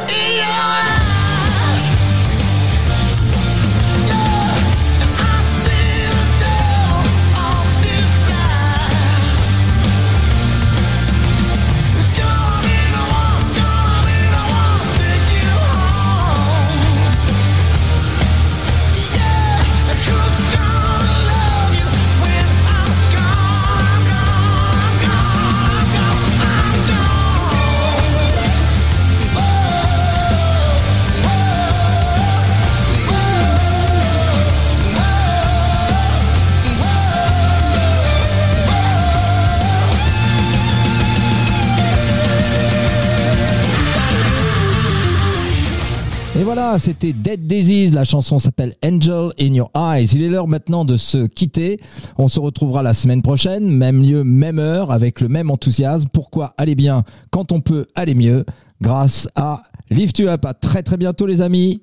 c'était 46.78 47.12
Dead 47.12 47.46
Disease. 47.46 47.92
La 47.92 48.04
chanson 48.04 48.38
s'appelle 48.38 48.74
Angel 48.84 49.30
in 49.40 49.54
Your 49.54 49.70
Eyes. 49.76 50.10
Il 50.14 50.22
est 50.22 50.28
l'heure 50.28 50.48
maintenant 50.48 50.84
de 50.84 50.96
se 50.96 51.26
quitter. 51.26 51.80
On 52.18 52.28
se 52.28 52.40
retrouvera 52.40 52.82
la 52.82 52.94
semaine 52.94 53.22
prochaine, 53.22 53.68
même 53.68 54.02
lieu, 54.02 54.24
même 54.24 54.58
heure, 54.58 54.90
avec 54.90 55.20
le 55.20 55.28
même 55.28 55.50
enthousiasme. 55.50 56.08
Pourquoi 56.12 56.52
aller 56.56 56.74
bien 56.74 57.04
quand 57.30 57.52
on 57.52 57.60
peut 57.60 57.86
aller 57.94 58.14
mieux? 58.14 58.44
Grâce 58.80 59.28
à 59.36 59.62
Lift 59.90 60.18
You 60.18 60.28
Up. 60.28 60.44
À 60.44 60.54
très 60.54 60.82
très 60.82 60.96
bientôt, 60.96 61.26
les 61.26 61.40
amis. 61.40 61.82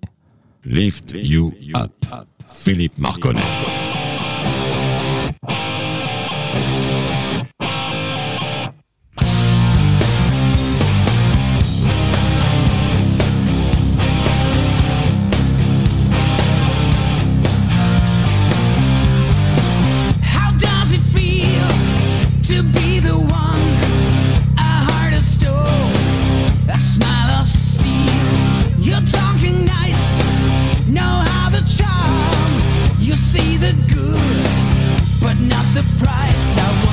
Lift 0.65 1.13
You 1.15 1.53
Up. 1.75 1.91
Philippe 2.47 2.97
Marconnet. 2.97 3.88
the 35.73 35.83
price. 36.03 36.57
I 36.57 36.88